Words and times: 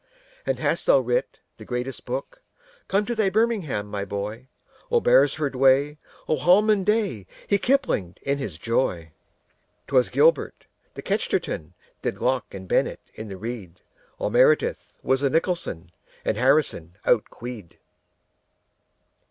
"And 0.47 0.57
hast 0.57 0.87
thou 0.87 0.97
writ 0.99 1.41
the 1.57 1.63
greatest 1.63 2.05
book? 2.05 2.41
Come 2.87 3.05
to 3.05 3.13
thy 3.13 3.29
birmingham, 3.29 3.85
my 3.85 4.03
boy! 4.03 4.47
Oh, 4.89 4.99
beresford 4.99 5.55
way! 5.55 5.99
Oh, 6.27 6.37
holman 6.37 6.83
day!" 6.83 7.27
He 7.45 7.59
kiplinged 7.59 8.17
in 8.23 8.39
his 8.39 8.57
joy. 8.57 9.11
'Twas 9.85 10.09
gilbert. 10.09 10.65
The 10.95 11.03
kchesterton 11.03 11.73
Did 12.01 12.19
locke 12.19 12.51
and 12.51 12.67
bennett 12.67 13.11
in 13.13 13.27
the 13.27 13.37
reed. 13.37 13.79
All 14.17 14.31
meredith 14.31 14.97
was 15.03 15.21
the 15.21 15.29
nicholson, 15.29 15.91
And 16.25 16.35
harrison 16.35 16.97
outqueed. 17.05 17.73